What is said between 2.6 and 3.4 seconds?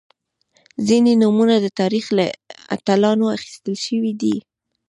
اتلانو